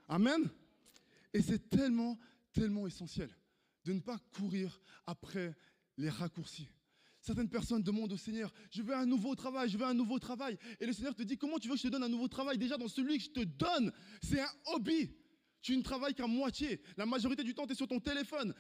[0.08, 0.50] Amen.
[1.34, 2.18] Et c'est tellement,
[2.54, 3.30] tellement essentiel
[3.84, 5.56] de ne pas courir après
[5.98, 6.68] les raccourcis.
[7.22, 10.60] Certaines personnes demandent au Seigneur, je veux un nouveau travail, je veux un nouveau travail.
[10.80, 12.58] Et le Seigneur te dit, comment tu veux que je te donne un nouveau travail?
[12.58, 15.12] Déjà dans celui que je te donne, c'est un hobby.
[15.66, 16.80] Tu ne travailles qu'à moitié.
[16.96, 18.54] La majorité du temps, tu es sur ton téléphone.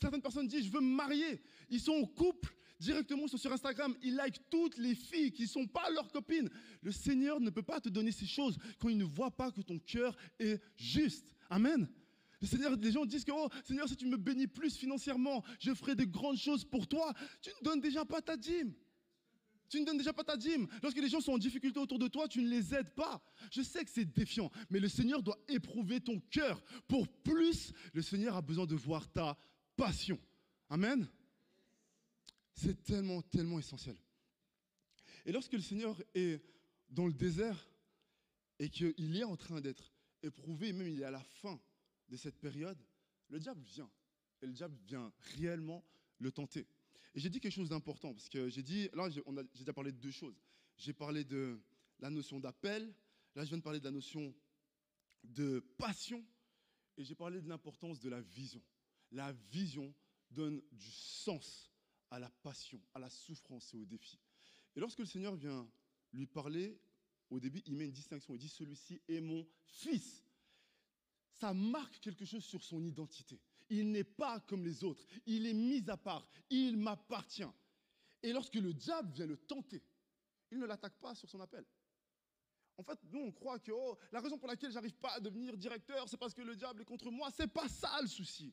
[0.00, 1.42] Certaines personnes disent, je veux me marier.
[1.68, 3.96] Ils sont en couple directement, sur Instagram.
[4.00, 6.48] Ils likent toutes les filles qui ne sont pas leurs copines.
[6.80, 9.60] Le Seigneur ne peut pas te donner ces choses quand il ne voit pas que
[9.60, 11.34] ton cœur est juste.
[11.50, 11.88] Amen.
[12.40, 16.04] Les gens disent que, oh, Seigneur, si tu me bénis plus financièrement, je ferai de
[16.04, 17.12] grandes choses pour toi.
[17.40, 18.72] Tu ne donnes déjà pas ta dîme.
[19.72, 20.68] Tu ne donnes déjà pas ta dîme.
[20.82, 23.24] Lorsque les gens sont en difficulté autour de toi, tu ne les aides pas.
[23.50, 26.62] Je sais que c'est défiant, mais le Seigneur doit éprouver ton cœur.
[26.86, 29.34] Pour plus, le Seigneur a besoin de voir ta
[29.74, 30.20] passion.
[30.68, 31.08] Amen.
[32.52, 33.96] C'est tellement, tellement essentiel.
[35.24, 36.44] Et lorsque le Seigneur est
[36.90, 37.66] dans le désert
[38.58, 41.58] et qu'il est en train d'être éprouvé, même il est à la fin
[42.10, 42.78] de cette période,
[43.30, 43.90] le diable vient.
[44.42, 45.82] Et le diable vient réellement
[46.18, 46.66] le tenter.
[47.14, 49.22] Et j'ai dit quelque chose d'important, parce que j'ai dit, là, j'ai
[49.54, 50.40] déjà parlé de deux choses.
[50.76, 51.60] J'ai parlé de
[51.98, 52.94] la notion d'appel,
[53.34, 54.34] là, je viens de parler de la notion
[55.24, 56.24] de passion,
[56.96, 58.62] et j'ai parlé de l'importance de la vision.
[59.10, 59.94] La vision
[60.30, 61.70] donne du sens
[62.10, 64.18] à la passion, à la souffrance et au défi.
[64.74, 65.68] Et lorsque le Seigneur vient
[66.12, 66.78] lui parler,
[67.30, 68.34] au début, il met une distinction.
[68.34, 70.24] Il dit Celui-ci est mon fils.
[71.32, 73.40] Ça marque quelque chose sur son identité.
[73.70, 75.04] Il n'est pas comme les autres.
[75.26, 76.28] Il est mis à part.
[76.50, 77.50] Il m'appartient.
[78.22, 79.82] Et lorsque le diable vient le tenter,
[80.50, 81.64] il ne l'attaque pas sur son appel.
[82.78, 85.56] En fait, nous, on croit que oh, la raison pour laquelle j'arrive pas à devenir
[85.56, 87.30] directeur, c'est parce que le diable est contre moi.
[87.30, 88.52] C'est pas ça le souci.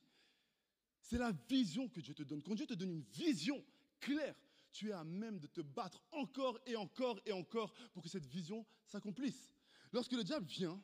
[1.02, 2.42] C'est la vision que Dieu te donne.
[2.42, 3.64] Quand Dieu te donne une vision
[4.00, 4.36] claire,
[4.72, 8.26] tu es à même de te battre encore et encore et encore pour que cette
[8.26, 9.54] vision s'accomplisse.
[9.92, 10.82] Lorsque le diable vient,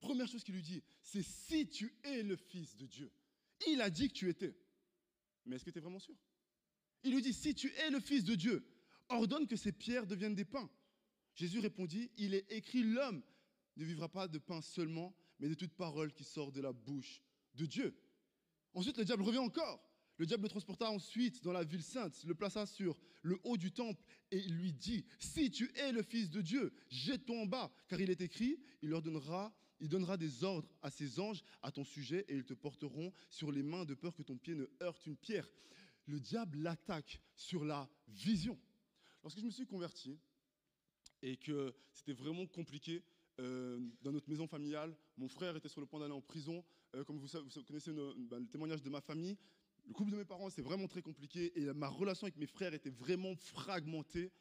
[0.00, 3.12] première chose qu'il lui dit, c'est si tu es le Fils de Dieu.
[3.68, 4.56] Il a dit que tu étais.
[5.44, 6.16] Mais est-ce que tu es vraiment sûr?
[7.02, 8.66] Il lui dit, si tu es le Fils de Dieu,
[9.08, 10.70] ordonne que ces pierres deviennent des pains.
[11.34, 13.22] Jésus répondit, il est écrit, l'homme
[13.76, 17.22] ne vivra pas de pain seulement, mais de toute parole qui sort de la bouche
[17.54, 17.96] de Dieu.
[18.74, 19.82] Ensuite, le diable revient encore.
[20.18, 23.70] Le diable le transporta ensuite dans la ville sainte, le plaça sur le haut du
[23.70, 27.70] temple et il lui dit, si tu es le Fils de Dieu, jette-toi en bas,
[27.86, 31.70] car il est écrit, il leur donnera, il donnera des ordres à ses anges à
[31.70, 34.66] ton sujet et ils te porteront sur les mains de peur que ton pied ne
[34.82, 35.48] heurte une pierre.
[36.06, 38.58] Le diable l'attaque sur la vision.
[39.22, 40.18] Lorsque je me suis converti
[41.22, 43.02] et que c'était vraiment compliqué,
[43.38, 46.64] euh, dans notre maison familiale, mon frère était sur le point d'aller en prison.
[46.94, 47.28] Euh, comme vous,
[47.66, 49.36] connaissez ben, le témoignage de ma famille,
[49.86, 52.72] le couple de mes parents, c'est vraiment très compliqué et ma relation avec mes frères
[52.74, 54.32] était vraiment fragmentée.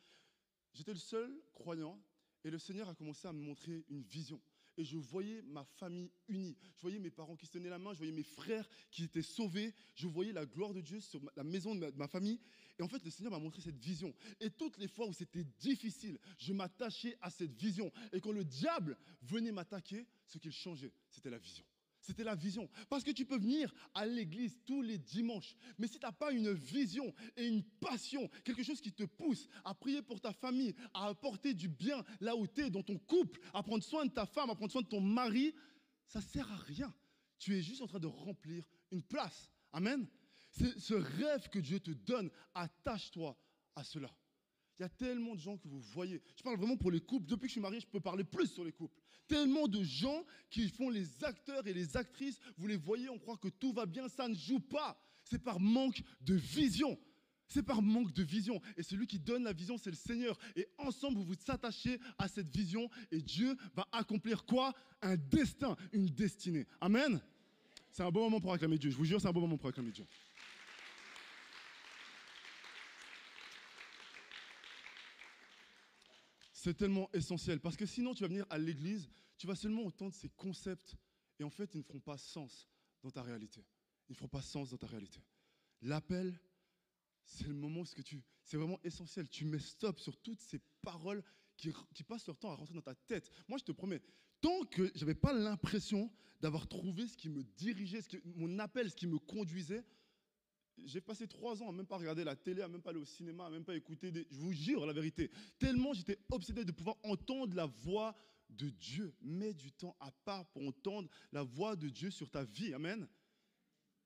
[0.74, 2.02] J'étais le seul croyant
[2.44, 4.42] et le Seigneur a commencé à me montrer une vision.
[4.78, 6.58] Et je voyais ma famille unie.
[6.76, 7.94] Je voyais mes parents qui se tenaient la main.
[7.94, 9.74] Je voyais mes frères qui étaient sauvés.
[9.96, 12.40] Je voyais la gloire de Dieu sur la maison de ma, famille.
[12.78, 14.14] Et en fait, le Seigneur m'a montré cette vision.
[14.40, 17.92] Et toutes les fois où c'était difficile, je m'attachais à cette vision.
[18.12, 21.66] Et quand le diable venait m'attaquer, ce qu'il changeait, c'était la vision.
[22.06, 22.70] C'était la vision.
[22.88, 26.32] Parce que tu peux venir à l'église tous les dimanches, mais si tu n'as pas
[26.32, 30.76] une vision et une passion, quelque chose qui te pousse à prier pour ta famille,
[30.94, 34.12] à apporter du bien là où tu es, dans ton couple, à prendre soin de
[34.12, 35.56] ta femme, à prendre soin de ton mari,
[36.06, 36.94] ça sert à rien.
[37.40, 39.52] Tu es juste en train de remplir une place.
[39.74, 40.08] Amen.
[40.52, 42.30] C'est ce rêve que Dieu te donne.
[42.54, 43.36] Attache-toi
[43.76, 44.16] à cela.
[44.78, 46.22] Il y a tellement de gens que vous voyez.
[46.36, 47.26] Je parle vraiment pour les couples.
[47.26, 49.00] Depuis que je suis marié, je peux parler plus sur les couples.
[49.28, 52.40] Tellement de gens qui font les acteurs et les actrices.
[52.58, 54.10] Vous les voyez, on croit que tout va bien.
[54.10, 55.02] Ça ne joue pas.
[55.24, 57.00] C'est par manque de vision.
[57.48, 58.62] C'est par manque de vision.
[58.76, 60.38] Et celui qui donne la vision, c'est le Seigneur.
[60.56, 62.90] Et ensemble, vous vous attachez à cette vision.
[63.12, 64.74] Et Dieu va accomplir quoi?
[65.02, 66.66] Un destin, une destinée.
[66.82, 67.22] Amen.
[67.92, 68.90] C'est un bon moment pour acclamer Dieu.
[68.90, 70.06] Je vous jure, c'est un bon moment pour acclamer Dieu.
[76.66, 80.16] C'est tellement essentiel parce que sinon tu vas venir à l'église, tu vas seulement entendre
[80.16, 80.96] ces concepts
[81.38, 82.68] et en fait ils ne feront pas sens
[83.04, 83.64] dans ta réalité.
[84.10, 85.20] Ils ne feront pas sens dans ta réalité.
[85.84, 86.40] L'appel,
[87.24, 89.30] c'est le moment où c'est vraiment essentiel.
[89.30, 91.24] Tu mets stop sur toutes ces paroles
[91.56, 93.30] qui, qui, passent leur temps à rentrer dans ta tête.
[93.48, 94.02] Moi, je te promets,
[94.42, 98.96] tant que j'avais pas l'impression d'avoir trouvé ce qui me dirigeait, ce mon appel, ce
[98.96, 99.86] qui me conduisait,
[100.84, 103.06] j'ai passé trois ans à même pas regarder la télé, à même pas aller au
[103.06, 104.28] cinéma, à même pas écouter des...
[104.30, 105.32] Je vous jure la vérité.
[105.58, 108.16] Tellement j'étais obsédé de pouvoir entendre la voix
[108.50, 109.14] de Dieu.
[109.22, 112.74] Mets du temps à part pour entendre la voix de Dieu sur ta vie.
[112.74, 113.08] Amen.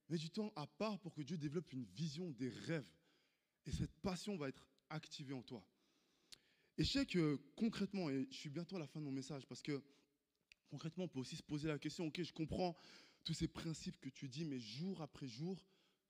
[0.09, 2.91] Mets du temps à part pour que Dieu développe une vision, des rêves.
[3.65, 5.63] Et cette passion va être activée en toi.
[6.77, 9.45] Et je sais que concrètement, et je suis bientôt à la fin de mon message,
[9.45, 9.83] parce que
[10.69, 12.75] concrètement, on peut aussi se poser la question, ok, je comprends
[13.25, 15.61] tous ces principes que tu dis, mais jour après jour,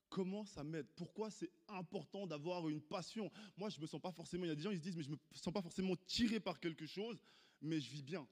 [0.10, 0.88] comment ça m'aide?
[0.95, 3.32] Pourquoi c'est important d'avoir une passion?
[3.58, 4.95] Moi, je ne me sens pas forcément, il y a des gens qui se disent,
[4.95, 7.22] mais je ne me sens pas forcément tiré par quelque chose,
[7.62, 8.28] mais je vis bien.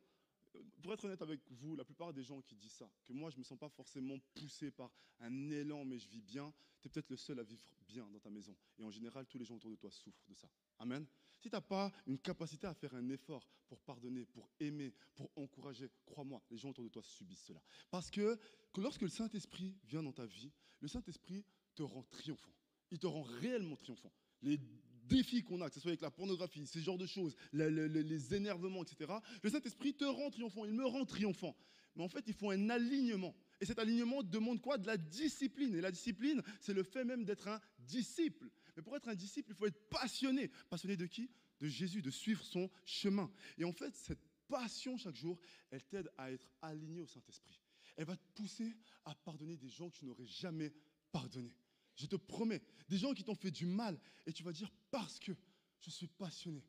[0.55, 3.29] Euh, pour être honnête avec vous, la plupart des gens qui disent ça, que moi,
[3.29, 6.87] je ne me sens pas forcément poussé par un élan, mais je vis bien, tu
[6.87, 8.55] es peut-être le seul à vivre bien dans ta maison.
[8.77, 10.49] Et en général, tous les gens autour de toi souffrent de ça.
[10.79, 11.05] Amen.
[11.39, 15.29] Si tu n'as pas une capacité à faire un effort pour pardonner, pour aimer, pour
[15.35, 17.61] encourager, crois-moi, les gens autour de toi subissent cela.
[17.91, 18.39] Parce que,
[18.73, 21.45] que lorsque le Saint-Esprit vient dans ta vie, le Saint-Esprit
[21.77, 22.53] te rend triomphant.
[22.91, 24.11] Il te rend réellement triomphant.
[24.41, 24.59] Les
[25.03, 28.83] défis qu'on a, que ce soit avec la pornographie, ces genres de choses, les, énervements,
[28.83, 29.13] etc.,
[29.43, 31.55] le Saint-Esprit te rend triomphant, il me rend triomphant.
[31.95, 33.35] Mais en fait, il faut un alignement.
[33.59, 34.77] Et cet alignement demande quoi?
[34.77, 35.75] De la discipline.
[35.75, 38.49] Et la discipline, c'est le fait même d'être un disciple.
[38.75, 40.51] Mais pour être un disciple, il faut être passionné.
[40.69, 41.31] Passionné de qui?
[41.59, 43.31] De Jésus, de suivre son chemin.
[43.57, 45.39] Et en fait, cette passion chaque jour,
[45.71, 47.59] elle t'aide à être aligné au Saint-Esprit.
[47.95, 50.71] Elle va te pousser à pardonner des gens que tu n'aurais jamais
[51.11, 51.51] pardonné.
[51.97, 55.19] Je te promets, des gens qui t'ont fait du mal, et tu vas dire, parce
[55.19, 55.33] que
[55.79, 56.63] je suis passionné,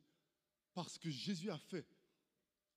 [0.73, 1.87] parce que Jésus a fait,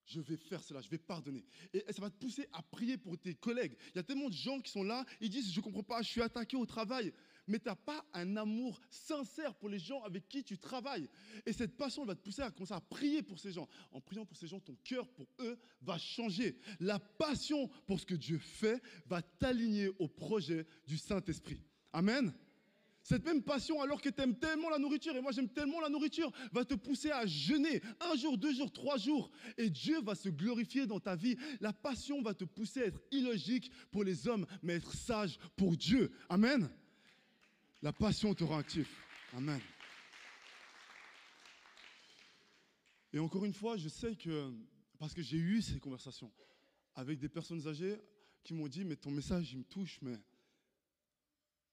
[0.04, 1.44] je vais faire cela, je vais pardonner.
[1.72, 3.76] Et ça va te pousser à prier pour tes collègues.
[3.94, 6.02] Il y a tellement de gens qui sont là, ils disent, je ne comprends pas,
[6.02, 7.12] je suis attaqué au travail.
[7.48, 11.08] Mais tu n'as pas un amour sincère pour les gens avec qui tu travailles.
[11.44, 13.68] Et cette passion va te pousser à commencer à prier pour ces gens.
[13.90, 16.56] En priant pour ces gens, ton cœur pour eux va changer.
[16.78, 21.60] La passion pour ce que Dieu fait va t'aligner au projet du Saint-Esprit.
[21.92, 22.32] Amen.
[23.02, 25.88] Cette même passion, alors que tu aimes tellement la nourriture, et moi j'aime tellement la
[25.88, 29.30] nourriture, va te pousser à jeûner un jour, deux jours, trois jours.
[29.58, 31.36] Et Dieu va se glorifier dans ta vie.
[31.60, 35.76] La passion va te pousser à être illogique pour les hommes, mais être sage pour
[35.76, 36.12] Dieu.
[36.28, 36.70] Amen.
[37.82, 38.88] La passion te rend actif.
[39.32, 39.60] Amen.
[43.12, 44.52] Et encore une fois, je sais que,
[44.98, 46.30] parce que j'ai eu ces conversations
[46.94, 47.98] avec des personnes âgées
[48.44, 50.18] qui m'ont dit, mais ton message, il me touche, mais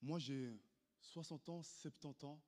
[0.01, 0.59] moi, j'ai
[1.01, 2.41] 60 ans, 70 ans,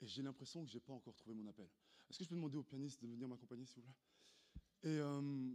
[0.00, 1.68] et j'ai l'impression que je n'ai pas encore trouvé mon appel.
[2.08, 4.90] Est-ce que je peux demander au pianiste de venir m'accompagner, s'il vous plaît?
[4.90, 5.52] Et euh,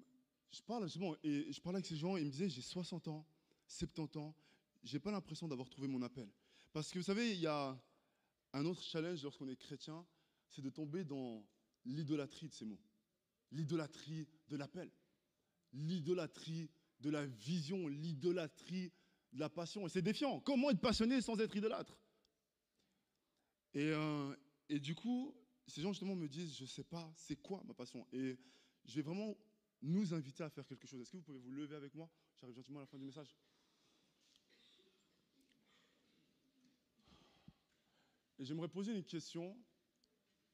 [0.52, 3.26] je parle je parlais avec ces gens, et ils me disaient, j'ai 60 ans,
[3.68, 4.36] 70 ans,
[4.84, 6.30] j'ai pas l'impression d'avoir trouvé mon appel.
[6.72, 7.78] Parce que vous savez, il y a
[8.54, 10.06] un autre challenge lorsqu'on est chrétien,
[10.50, 11.46] c'est de tomber dans
[11.86, 12.80] l'idolâtrie de ces mots.
[13.52, 14.92] L'idolâtrie de l'appel.
[15.74, 18.92] L'idolâtrie de la vision, l'idolâtrie
[19.36, 19.86] de la passion.
[19.86, 20.40] Et c'est défiant.
[20.40, 21.98] Comment être passionné sans être idolâtre?
[23.74, 24.34] Et, euh,
[24.70, 25.36] et du coup,
[25.68, 28.08] ces gens justement me disent, je ne sais pas, c'est quoi ma passion?
[28.14, 28.38] Et
[28.86, 29.38] je vais vraiment
[29.82, 31.02] nous inviter à faire quelque chose.
[31.02, 32.10] Est-ce que vous pouvez vous lever avec moi?
[32.40, 33.36] J'arrive gentiment à la fin du message.
[38.40, 39.58] Et j'aimerais poser une question.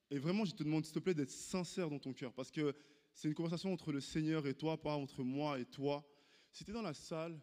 [0.09, 2.33] Et vraiment, je te demande, s'il te plaît, d'être sincère dans ton cœur.
[2.33, 2.75] Parce que
[3.13, 6.07] c'est une conversation entre le Seigneur et toi, pas entre moi et toi.
[6.51, 7.39] Si tu es dans la salle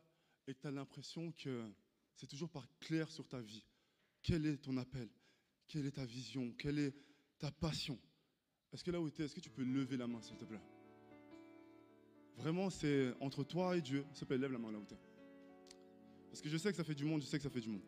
[0.49, 1.71] et que tu as l'impression que
[2.15, 3.65] c'est toujours pas clair sur ta vie,
[4.23, 5.09] quel est ton appel?
[5.69, 6.53] Quelle est ta vision?
[6.59, 6.95] Quelle est
[7.39, 7.99] ta passion?
[8.73, 10.45] Est-ce que là où tu es, est-ce que tu peux lever la main, s'il te
[10.47, 10.61] plaît?
[12.37, 14.07] Vraiment, c'est entre toi et Dieu.
[14.13, 14.99] S'il te plaît, lève la main là où tu es.
[16.29, 17.69] Parce que je sais que ça fait du monde, je sais que ça fait du
[17.69, 17.85] monde.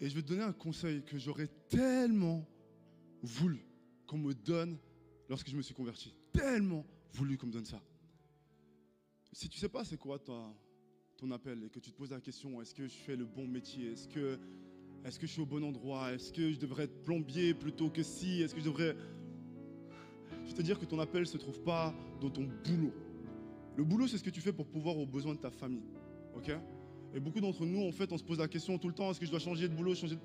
[0.00, 2.44] Et je vais te donner un conseil que j'aurais tellement
[3.22, 3.64] voulu
[4.06, 4.78] qu'on me donne
[5.28, 6.12] lorsque je me suis converti.
[6.32, 7.80] Tellement voulu qu'on me donne ça.
[9.32, 10.52] Si tu sais pas c'est quoi toi,
[11.20, 13.46] ton appel et que tu te poses la question, est-ce que je fais le bon
[13.46, 13.92] métier?
[13.92, 14.38] Est-ce que,
[15.04, 16.12] est que je suis au bon endroit?
[16.12, 18.40] Est-ce que je devrais être plombier plutôt que si?
[18.40, 18.96] Est-ce que je devrais...
[20.44, 22.92] Je vais te dire que ton appel ne se trouve pas dans ton boulot.
[23.76, 25.84] Le boulot, c'est ce que tu fais pour pouvoir aux besoins de ta famille.
[26.34, 26.50] Ok?
[27.14, 29.20] Et beaucoup d'entre nous, en fait, on se pose la question tout le temps, est-ce
[29.20, 30.20] que je dois changer de boulot, changer de...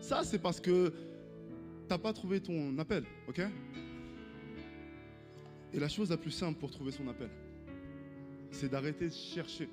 [0.00, 0.94] Ça, c'est parce que tu
[1.90, 3.42] n'as pas trouvé ton appel, ok?
[5.74, 7.30] Et la chose la plus simple pour trouver son appel,
[8.50, 9.68] c'est d'arrêter de chercher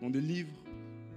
[0.00, 0.52] dans des livres,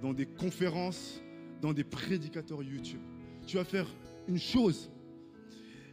[0.02, 1.20] dans des conférences,
[1.60, 3.00] dans des prédicateurs YouTube.
[3.46, 3.86] Tu vas faire
[4.28, 4.90] une chose.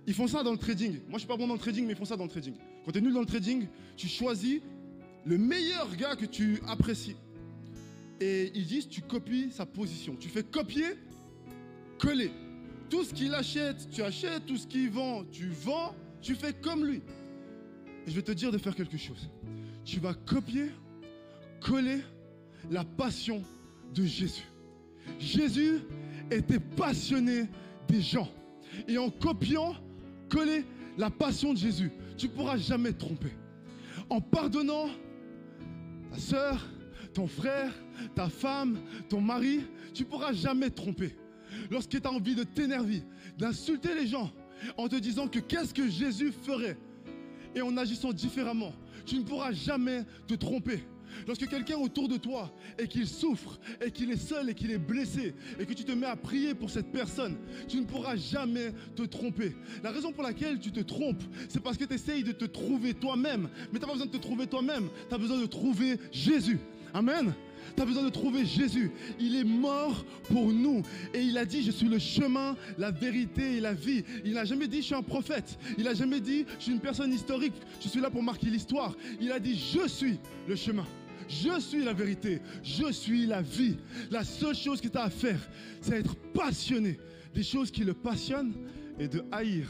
[0.07, 0.93] Ils font ça dans le trading.
[1.07, 2.53] Moi, je suis pas bon dans le trading, mais ils font ça dans le trading.
[2.85, 4.61] Quand tu es nul dans le trading, tu choisis
[5.25, 7.15] le meilleur gars que tu apprécies
[8.21, 10.15] et ils disent tu copies sa position.
[10.15, 10.85] Tu fais copier,
[11.97, 12.31] coller.
[12.89, 14.45] Tout ce qu'il achète, tu achètes.
[14.45, 15.95] Tout ce qu'il vend, tu vends.
[16.21, 17.01] Tu fais comme lui.
[18.05, 19.29] Et je vais te dire de faire quelque chose.
[19.83, 20.69] Tu vas copier,
[21.61, 22.01] coller
[22.69, 23.43] la passion
[23.93, 24.47] de Jésus.
[25.19, 25.79] Jésus
[26.29, 27.49] était passionné
[27.87, 28.29] des gens.
[28.87, 29.75] Et en copiant,
[30.29, 30.65] coller
[30.97, 33.31] la passion de Jésus, tu ne pourras jamais te tromper.
[34.09, 34.89] En pardonnant
[36.11, 36.67] ta soeur,
[37.13, 37.73] ton frère,
[38.15, 39.61] ta femme, ton mari,
[39.93, 41.15] tu pourras jamais te tromper.
[41.69, 43.03] Lorsque tu as envie de t'énerver,
[43.37, 44.31] d'insulter les gens
[44.77, 46.77] en te disant que qu'est-ce que Jésus ferait?
[47.55, 48.73] Et en agissant différemment,
[49.05, 50.83] tu ne pourras jamais te tromper.
[51.27, 54.77] Lorsque quelqu'un autour de toi et qu'il souffre et qu'il est seul et qu'il est
[54.77, 58.73] blessé et que tu te mets à prier pour cette personne, tu ne pourras jamais
[58.95, 59.55] te tromper.
[59.83, 62.93] La raison pour laquelle tu te trompes, c'est parce que tu essayes de te trouver
[62.93, 63.49] toi-même.
[63.71, 66.59] Mais tu n'as pas besoin de te trouver toi-même, tu as besoin de trouver Jésus.
[66.93, 67.33] Amen.
[67.75, 68.91] Tu as besoin de trouver Jésus.
[69.19, 70.81] Il est mort pour nous.
[71.13, 74.03] Et il a dit, je suis le chemin, la vérité et la vie.
[74.25, 75.57] Il n'a jamais dit, je suis un prophète.
[75.77, 77.53] Il n'a jamais dit, je suis une personne historique.
[77.79, 78.95] Je suis là pour marquer l'histoire.
[79.19, 80.85] Il a dit, je suis le chemin.
[81.31, 82.41] Je suis la vérité.
[82.61, 83.77] Je suis la vie.
[84.09, 85.39] La seule chose que tu as à faire,
[85.79, 86.99] c'est être passionné
[87.33, 88.53] des choses qui le passionnent
[88.99, 89.67] et de haïr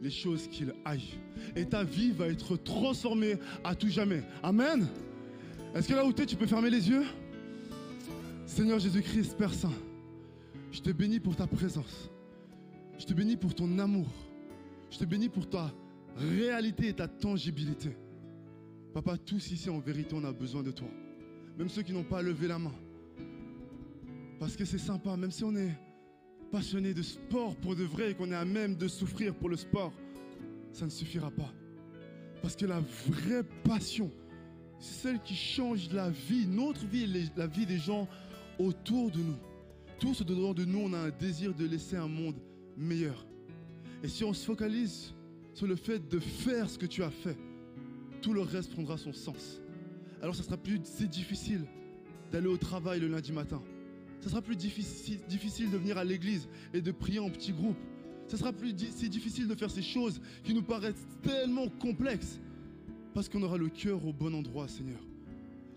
[0.00, 1.18] les choses qu'il haït.
[1.54, 4.22] Et ta vie va être transformée à tout jamais.
[4.42, 4.88] Amen.
[5.74, 7.04] Est-ce que là où tu es, tu peux fermer les yeux?
[8.44, 9.72] Seigneur Jésus-Christ, Père Saint,
[10.72, 12.10] je te bénis pour ta présence.
[12.98, 14.08] Je te bénis pour ton amour.
[14.90, 15.72] Je te bénis pour ta
[16.16, 17.96] réalité et ta tangibilité.
[18.92, 20.88] Papa, tous ici, en vérité, on a besoin de toi.
[21.58, 22.74] Même ceux qui n'ont pas levé la main.
[24.38, 25.74] Parce que c'est sympa, même si on est
[26.50, 29.56] passionné de sport pour de vrai et qu'on est à même de souffrir pour le
[29.56, 29.92] sport,
[30.72, 31.52] ça ne suffira pas.
[32.42, 34.10] Parce que la vraie passion,
[34.78, 38.08] c'est celle qui change la vie, notre vie et la vie des gens
[38.58, 39.36] autour de nous.
[39.98, 42.36] Tous au-dedans de nous, on a un désir de laisser un monde
[42.76, 43.24] meilleur.
[44.02, 45.14] Et si on se focalise
[45.54, 47.38] sur le fait de faire ce que tu as fait,
[48.20, 49.60] tout le reste prendra son sens.
[50.24, 51.66] Alors ça sera plus difficile
[52.32, 53.60] d'aller au travail le lundi matin.
[54.22, 55.20] Ça sera plus difficile,
[55.70, 57.76] de venir à l'église et de prier en petits groupes.
[58.26, 62.40] Ça sera plus difficile de faire ces choses qui nous paraissent tellement complexes.
[63.12, 64.98] Parce qu'on aura le cœur au bon endroit, Seigneur.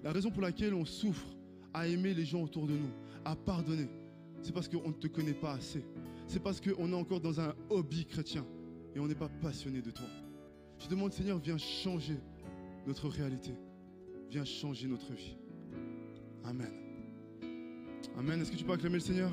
[0.01, 1.27] La raison pour laquelle on souffre
[1.73, 2.93] à aimer les gens autour de nous,
[3.25, 3.89] à pardonner,
[4.41, 5.83] c'est parce qu'on ne te connaît pas assez.
[6.25, 8.45] C'est parce qu'on est encore dans un hobby chrétien
[8.95, 10.07] et on n'est pas passionné de toi.
[10.79, 12.15] Je demande, Seigneur, viens changer
[12.87, 13.51] notre réalité.
[14.29, 15.37] Viens changer notre vie.
[16.43, 16.71] Amen.
[18.17, 18.41] Amen.
[18.41, 19.31] Est-ce que tu peux acclamer le Seigneur?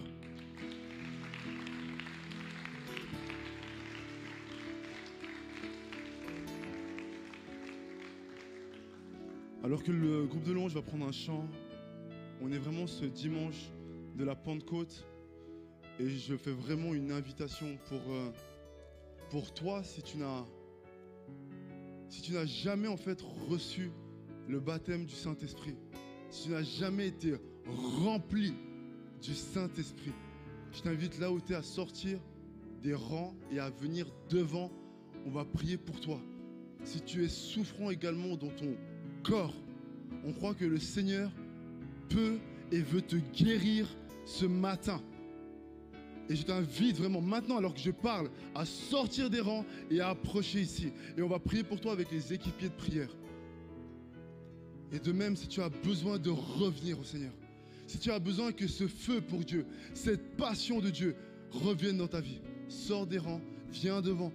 [9.64, 11.48] Alors que le groupe de louange va prendre un chant,
[12.40, 13.72] on est vraiment ce dimanche
[14.14, 15.04] de la Pentecôte
[15.98, 18.30] Et je fais vraiment une invitation pour, euh,
[19.30, 20.44] pour toi si tu n'as
[22.08, 23.90] si tu n'as jamais en fait reçu
[24.48, 25.76] le baptême du Saint-Esprit,
[26.30, 27.36] si tu n'as jamais été
[27.66, 28.54] rempli
[29.22, 30.12] du Saint-Esprit,
[30.72, 32.18] je t'invite là où tu es à sortir
[32.82, 34.70] des rangs et à venir devant.
[35.26, 36.20] On va prier pour toi.
[36.84, 38.76] Si tu es souffrant également dans ton
[39.22, 39.54] corps,
[40.24, 41.30] on croit que le Seigneur
[42.10, 42.38] peut
[42.70, 43.88] et veut te guérir
[44.26, 45.00] ce matin.
[46.28, 50.10] Et je t'invite vraiment maintenant, alors que je parle, à sortir des rangs et à
[50.10, 50.92] approcher ici.
[51.16, 53.10] Et on va prier pour toi avec les équipiers de prière.
[54.94, 57.32] Et de même, si tu as besoin de revenir au Seigneur,
[57.88, 61.16] si tu as besoin que ce feu pour Dieu, cette passion de Dieu
[61.50, 63.40] revienne dans ta vie, sors des rangs,
[63.70, 64.32] viens devant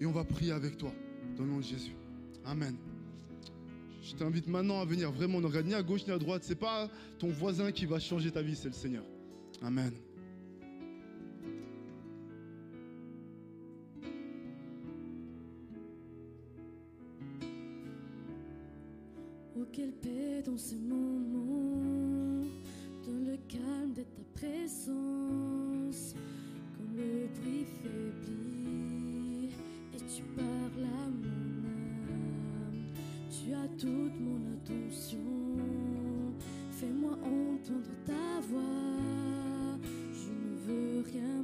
[0.00, 0.92] et on va prier avec toi.
[1.36, 1.94] Dans le nom de Jésus.
[2.46, 2.74] Amen.
[4.02, 5.12] Je t'invite maintenant à venir.
[5.12, 6.42] Vraiment, on ne regarde ni à gauche ni à droite.
[6.42, 6.88] C'est pas
[7.18, 9.04] ton voisin qui va changer ta vie, c'est le Seigneur.
[9.60, 9.92] Amen.
[19.72, 22.42] quelle paix dans ce moment,
[23.06, 26.14] dans le calme de ta présence,
[26.76, 29.50] quand le prix faiblit
[29.94, 31.64] et tu parles à mon
[32.66, 32.86] âme,
[33.30, 35.18] tu as toute mon attention,
[36.70, 39.78] fais-moi entendre ta voix,
[40.12, 41.37] je ne veux rien.